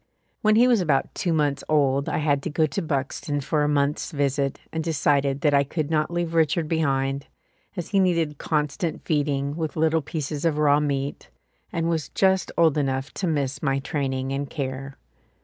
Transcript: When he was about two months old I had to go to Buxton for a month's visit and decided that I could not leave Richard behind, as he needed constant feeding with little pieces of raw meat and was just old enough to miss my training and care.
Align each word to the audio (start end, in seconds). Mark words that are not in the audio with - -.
When 0.41 0.55
he 0.55 0.67
was 0.67 0.81
about 0.81 1.13
two 1.13 1.31
months 1.31 1.63
old 1.69 2.09
I 2.09 2.17
had 2.17 2.41
to 2.41 2.49
go 2.49 2.65
to 2.65 2.81
Buxton 2.81 3.41
for 3.41 3.61
a 3.61 3.69
month's 3.69 4.09
visit 4.11 4.59
and 4.73 4.83
decided 4.83 5.41
that 5.41 5.53
I 5.53 5.63
could 5.63 5.91
not 5.91 6.09
leave 6.09 6.33
Richard 6.33 6.67
behind, 6.67 7.27
as 7.77 7.89
he 7.89 7.99
needed 7.99 8.39
constant 8.39 9.05
feeding 9.05 9.55
with 9.55 9.75
little 9.75 10.01
pieces 10.01 10.43
of 10.43 10.57
raw 10.57 10.79
meat 10.79 11.29
and 11.71 11.87
was 11.87 12.09
just 12.09 12.51
old 12.57 12.79
enough 12.79 13.13
to 13.13 13.27
miss 13.27 13.61
my 13.61 13.77
training 13.77 14.31
and 14.33 14.49
care. 14.49 14.97